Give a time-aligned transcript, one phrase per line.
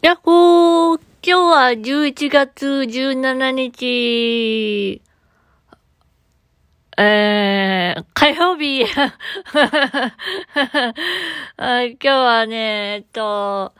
[0.00, 5.02] やっほー今日は11月17日、
[6.96, 8.82] えー、火曜日
[11.58, 13.72] 今日はね、えっと、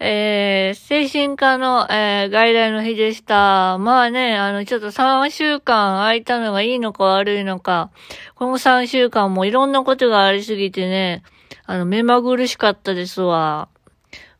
[0.00, 3.78] えー、精神科の、えー、外来の日でした。
[3.78, 7.90] まあね、あの、ちょっと3週間空いたのがいいのか悪いのか、
[8.34, 11.22] この3週間もいろんなことがありすぎてね、
[11.64, 13.68] あの、目まぐるしかったですわ。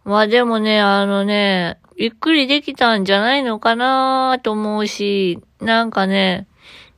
[0.05, 6.49] まあでもね、あのね、ゆっくりできたんじゃないのかなと思うし、なんかね、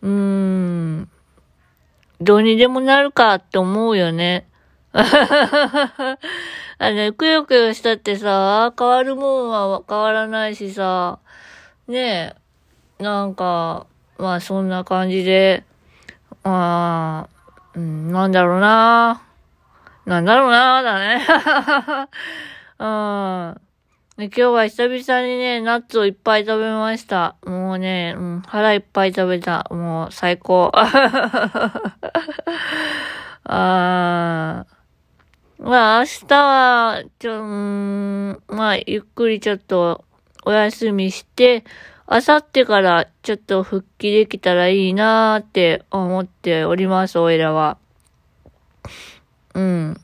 [0.01, 1.11] うーん、
[2.21, 4.47] どうにでもなるかって思うよね。
[4.95, 5.07] あ
[6.79, 11.19] の、くよくよしたってさ、変わるもんは変わらないしさ、
[11.87, 12.35] ね
[12.99, 15.65] え、なんか、まあそんな感じで、
[16.43, 19.23] まあ、うん、なんだろうな。
[20.07, 21.27] なんだろうな、だね。
[22.79, 23.61] うん。
[24.17, 27.37] 今日は久々にね、ナッツをいっぱい食べました。
[27.45, 29.67] もうね、うん、腹いっぱい食べた。
[29.71, 30.71] もう最高。
[33.47, 34.67] あ
[35.59, 40.05] まあ明日は、ちょ、うん、まあゆっくりちょっと
[40.45, 41.65] お休みして、
[42.07, 47.79] あさってからちょっと復帰できたらいいなーって思っております、おいらは。
[49.55, 50.04] うん。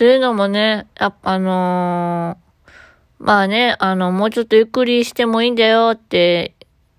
[0.00, 2.70] というのもね、やっぱあのー、
[3.18, 6.54] まあね、あの、もうちょっとゆっくりしてもいいんだよって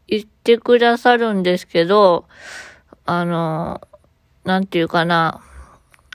[0.07, 2.27] 言ってくださるんですけど、
[3.07, 5.41] あのー、なんていうかな、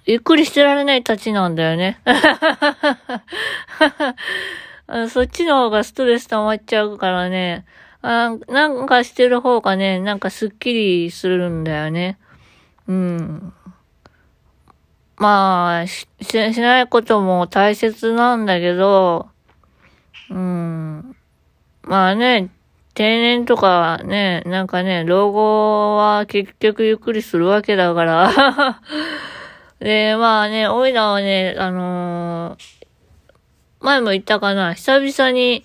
[0.04, 1.98] ゆっくりしてられないたちなんだよね。
[5.10, 7.64] そっちの方がストレス溜まっちゃうからね、
[8.00, 12.16] あなんかしてる方がね、なんかスッキリするんだよね。
[12.86, 13.52] うん。
[15.16, 19.28] まあ、し、しないことも大切なんだけど、
[20.30, 21.16] うん。
[21.82, 22.50] まあね、
[22.94, 28.80] 定年とかね、なんかね、老後は結局ゆっくりするわけだから
[29.80, 32.76] で、まあね、おいらはね、あのー、
[33.80, 35.64] 前も言ったかな、久々に、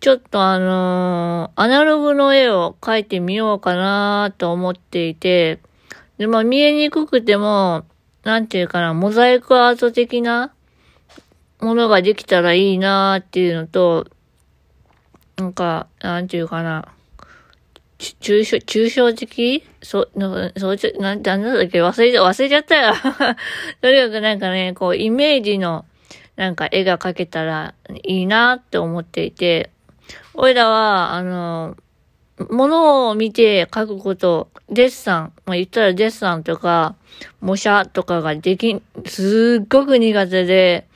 [0.00, 5.60] ちょっとあのー、アナログの絵を描いてみようかなと思っていて、
[6.18, 7.84] で、まあ見えにくくても、
[8.24, 10.52] なんていうかな、モザイクアート的な
[11.60, 14.06] ものができたらいいなーっていうのと、
[15.36, 16.88] なんか、なんていうかな、
[17.98, 19.62] 抽象、抽象的？
[19.82, 21.82] そ、なんか、そう、ちょ、なん、なんだっけ？
[21.82, 22.94] 忘れちゃ、忘れちゃったよ。
[23.80, 25.84] とにかくなんかね、こう、イメージの、
[26.36, 29.70] なんか絵が描けたらいいなって思っていて、
[30.34, 31.76] おいらは、あの、
[32.38, 36.96] ものを見て書くこと、デッサン、まあ、言ったらデッサンとか、
[37.40, 40.88] 模写とかができん、すっごく苦手で、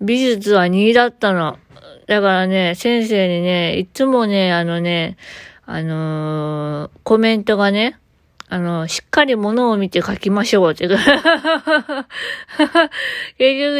[0.00, 1.58] 美術は2だったの。
[2.06, 5.16] だからね、先生にね、いつもね、あのね、
[5.66, 7.98] あのー、コメントがね、
[8.48, 10.86] あの、しっかり物を見て書きましょうって。
[10.86, 11.06] 結局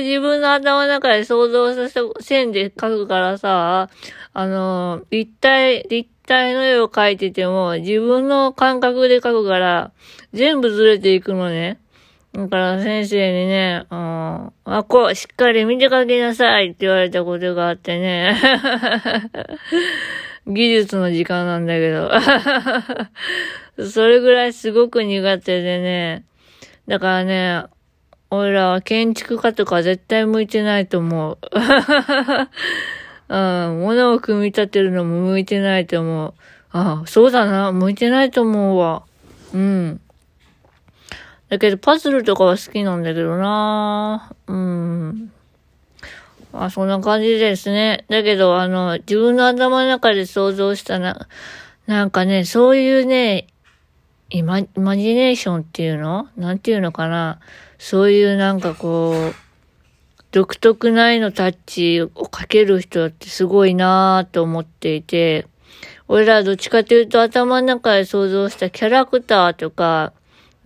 [0.03, 3.91] 自分の頭の中で想像させ線で書くからさ、
[4.33, 9.93] あの、立体、立体の絵を描いてても、自分の感覚で描くから、
[10.33, 11.79] 全部ずれていくのね。
[12.33, 18.37] だから先生にね、うん、あ、こう、しっかり見て描きなさいって言われたことがあってね。
[20.47, 22.11] 技術の時間なんだけど。
[23.89, 26.25] それぐらいすごく苦手でね。
[26.89, 27.65] だからね、
[28.31, 31.39] 俺らは建築家とか絶対向いてないと思う。
[33.29, 36.35] うん、物を組み立てるのも向いてないと思う。
[36.73, 39.05] ああ、そうだな、向いてないと思うわ。
[39.53, 40.01] うん。
[41.49, 45.31] だけど、パズルとかは好きなんだけどなうん。
[46.53, 48.05] まあ、そんな感じですね。
[48.09, 51.29] だけど、あの、自分の頭の中で想像したな、
[51.87, 53.47] なんかね、そういうね、
[54.31, 56.29] イマ、イマジネーションっていうの？
[56.37, 57.41] なんていうのかな？
[57.79, 59.35] そういうなんかこう、
[60.35, 65.47] 独特な絵のタッチを描ける人ってすごいなぁと思っていて、
[66.09, 70.13] 俺らどっちかというと頭の中で想像したキャラクターとか、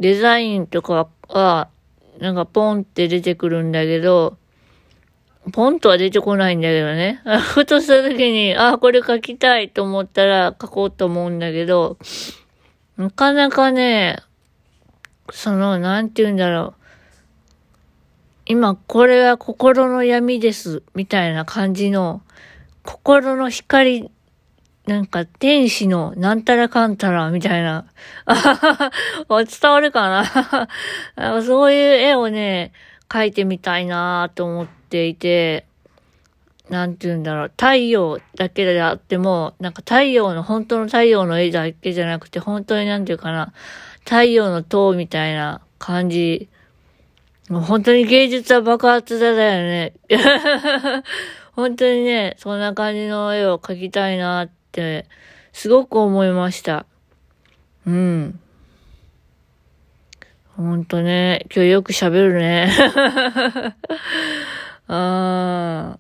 [0.01, 1.69] デザインとかは、
[2.19, 4.39] なんかポンって出てくるんだけど、
[5.53, 7.21] ポンとは出てこないんだけどね。
[7.53, 11.99] ふとした時に、あ、これ描きたいと思ったら描こうと思うんだけど、
[12.97, 14.23] なかなかね、
[15.31, 16.88] その、なんて言うんだろう。
[18.51, 22.23] 今これは心の闇です、みたいな感じの、
[22.83, 24.11] 心の光、
[24.87, 27.85] なんか天使のなんたらかんたら、みたいな。
[29.29, 30.09] 伝わるか
[31.15, 31.43] な？
[31.45, 32.73] そういう絵をね、
[33.11, 35.67] 描いてみたいなと思っていて、
[36.71, 43.53] なんて言うんだろう、太陽だけであっても、なんか太陽の、本当の太陽の絵だけじゃなくて、本当になんていうかな、
[44.05, 46.49] 太陽の塔みたいな感じ。
[47.49, 49.95] もう本当に芸術は爆発だだよね。
[51.53, 55.07] 本当にね、そんな感じの絵を描きたいなって、
[55.53, 56.87] すごく思いました。
[57.87, 58.39] うん。
[60.57, 62.71] ほんとね、今日よく喋るね。
[64.89, 65.99] あ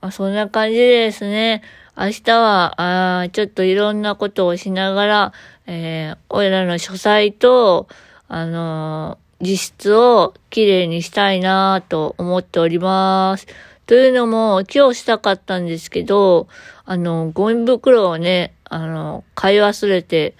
[0.00, 1.62] あ、そんな感じですね。
[1.96, 2.74] 明日は、
[3.22, 5.32] あちょっといろんなことをしながら、
[5.66, 7.88] えー、俺らの書斎と、
[8.28, 13.46] あのー、自室をきれいにしたいなと思っております。
[13.86, 16.48] というのも、今日したかったんですけど、
[16.84, 20.34] あの、ゴミ袋をね、あの、買い忘れて、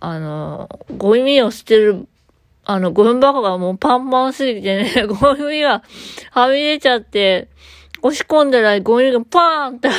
[0.00, 0.68] あの、
[0.98, 2.06] ゴミを捨てる、
[2.64, 5.82] あの、ゴミ箱がもうパンパンすぎてね、 ゴミが
[6.30, 7.48] はみ出ちゃって、
[8.06, 9.88] 押し込んだらゴミがパーンって、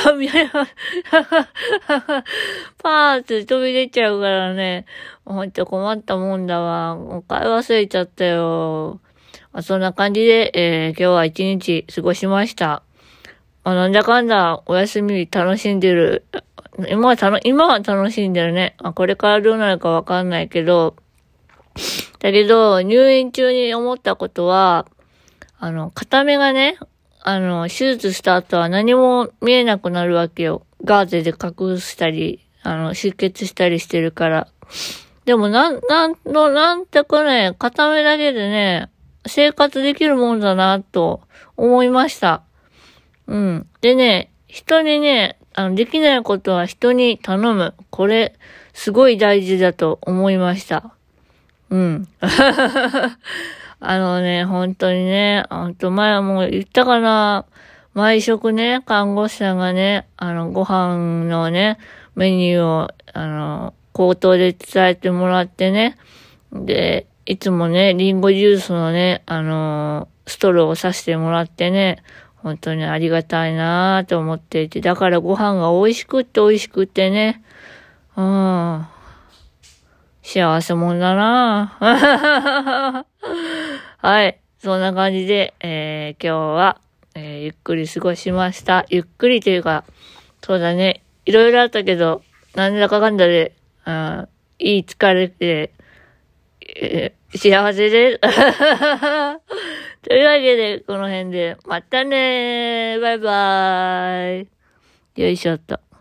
[2.82, 4.86] パーンって飛び出ちゃうからね、
[5.26, 6.96] ほんと困ったもんだわ。
[6.96, 9.00] もう買い忘れちゃったよ。
[9.52, 12.82] まあ、そんな感じで、えー、今日は一日過ごしました。
[13.62, 16.24] まあ、なんだかんだお休み楽しんでる。
[16.88, 18.74] 今は楽、今は楽しんでるね。
[18.80, 20.96] まあ、これからどうなるかわかんないけど、
[22.20, 24.86] だけど、入院中に思ったことは、
[25.58, 26.78] あの、片目がね、
[27.20, 30.62] あの、手術した後は何も見えなくなるわけよ。
[30.84, 34.48] ガーゼで隠したり、あの、出血したりしてるから。
[35.24, 38.90] でも、なん、なんの、なんてかね、片目だけでね、
[39.26, 41.20] 生活できるもんだな、と
[41.56, 42.42] 思いました。
[43.26, 43.66] うん。
[43.80, 47.74] でね、人にね、あの、できないことは人に頼む。
[47.90, 48.36] これ、
[48.72, 50.94] すごい大事だと思いました。
[51.70, 52.08] うん。
[53.80, 57.46] あのね、本当にね、ほんと前はもう言ったかな、
[57.94, 61.78] 毎食ね、看護師さんがね、あの、ご飯のね、
[62.14, 65.96] メニューを、あの、口頭で伝えてもらってね、
[66.52, 72.02] で、いつもね、リンゴジュースのね、あのストローをさせてもらってね、
[72.36, 77.42] 本当にありがたいなぁと思っていて、だからご飯が美味しくって美味しくってね、
[78.16, 78.86] うん。
[80.30, 81.78] 幸せもんだな。
[83.96, 84.38] はい。
[84.58, 86.80] そんな感じで、えー、今日は、
[87.14, 88.84] えー、ゆっくり過ごしました。
[88.90, 89.84] ゆっくりというか、
[90.42, 91.02] そうだね。
[91.24, 92.20] いろいろあったけど、
[92.54, 93.54] なんだかかんだで、
[93.86, 94.28] うん、
[94.58, 95.72] いい疲れで、
[96.60, 98.20] えー、幸せです。
[100.06, 104.48] というわけで、この辺で、またねーバイバーイ
[105.22, 105.80] よいしょっと。